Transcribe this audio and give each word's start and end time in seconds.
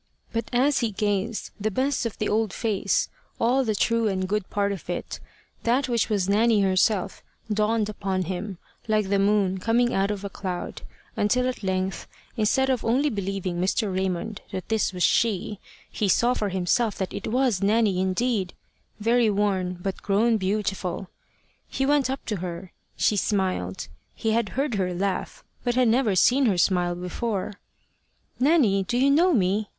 But 0.33 0.49
as 0.51 0.79
he 0.79 0.89
gazed, 0.89 1.51
the 1.59 1.69
best 1.69 2.07
of 2.07 2.17
the 2.17 2.27
old 2.27 2.53
face, 2.53 3.07
all 3.39 3.63
the 3.63 3.75
true 3.75 4.07
and 4.07 4.27
good 4.27 4.49
part 4.49 4.71
of 4.71 4.89
it, 4.89 5.19
that 5.61 5.87
which 5.87 6.09
was 6.09 6.27
Nanny 6.27 6.61
herself, 6.61 7.21
dawned 7.53 7.87
upon 7.87 8.23
him, 8.23 8.57
like 8.87 9.09
the 9.09 9.19
moon 9.19 9.59
coming 9.59 9.93
out 9.93 10.09
of 10.09 10.23
a 10.23 10.27
cloud, 10.29 10.81
until 11.15 11.47
at 11.47 11.61
length, 11.61 12.07
instead 12.35 12.67
of 12.71 12.83
only 12.83 13.11
believing 13.11 13.61
Mr. 13.61 13.95
Raymond 13.95 14.41
that 14.51 14.69
this 14.69 14.91
was 14.91 15.03
she, 15.03 15.59
he 15.91 16.09
saw 16.09 16.33
for 16.33 16.49
himself 16.49 16.95
that 16.97 17.13
it 17.13 17.27
was 17.27 17.61
Nanny 17.61 17.99
indeed 18.01 18.55
very 18.99 19.29
worn 19.29 19.75
but 19.79 20.01
grown 20.01 20.37
beautiful. 20.37 21.11
He 21.67 21.85
went 21.85 22.09
up 22.09 22.25
to 22.25 22.37
her. 22.37 22.71
She 22.97 23.17
smiled. 23.17 23.87
He 24.15 24.31
had 24.31 24.49
heard 24.57 24.73
her 24.73 24.95
laugh, 24.95 25.43
but 25.63 25.75
had 25.75 25.89
never 25.89 26.15
seen 26.15 26.47
her 26.47 26.57
smile 26.57 26.95
before. 26.95 27.53
"Nanny, 28.39 28.81
do 28.81 28.97
you 28.97 29.11
know 29.11 29.31
me?" 29.31 29.69